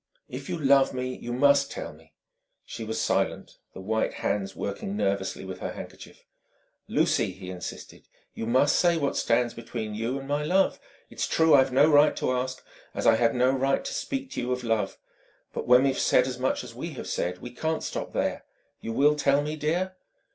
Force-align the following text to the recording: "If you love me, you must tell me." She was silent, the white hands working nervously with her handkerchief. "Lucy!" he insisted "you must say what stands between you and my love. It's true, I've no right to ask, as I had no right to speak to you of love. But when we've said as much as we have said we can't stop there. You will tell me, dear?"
"If 0.27 0.49
you 0.49 0.57
love 0.57 0.95
me, 0.95 1.15
you 1.15 1.31
must 1.31 1.69
tell 1.69 1.93
me." 1.93 2.15
She 2.65 2.83
was 2.83 2.99
silent, 2.99 3.59
the 3.75 3.79
white 3.81 4.15
hands 4.15 4.55
working 4.55 4.97
nervously 4.97 5.45
with 5.45 5.59
her 5.59 5.73
handkerchief. 5.73 6.25
"Lucy!" 6.87 7.29
he 7.31 7.51
insisted 7.51 8.07
"you 8.33 8.47
must 8.47 8.77
say 8.77 8.97
what 8.97 9.15
stands 9.15 9.53
between 9.53 9.93
you 9.93 10.17
and 10.17 10.27
my 10.27 10.41
love. 10.43 10.79
It's 11.11 11.27
true, 11.27 11.53
I've 11.53 11.71
no 11.71 11.87
right 11.87 12.15
to 12.15 12.31
ask, 12.31 12.65
as 12.95 13.05
I 13.05 13.15
had 13.15 13.35
no 13.35 13.51
right 13.53 13.85
to 13.85 13.93
speak 13.93 14.31
to 14.31 14.41
you 14.41 14.51
of 14.51 14.63
love. 14.63 14.97
But 15.53 15.67
when 15.67 15.83
we've 15.83 15.99
said 15.99 16.25
as 16.25 16.39
much 16.39 16.63
as 16.63 16.73
we 16.73 16.93
have 16.93 17.05
said 17.05 17.37
we 17.39 17.51
can't 17.51 17.83
stop 17.83 18.11
there. 18.11 18.43
You 18.79 18.93
will 18.93 19.13
tell 19.15 19.43
me, 19.43 19.55
dear?" 19.55 19.95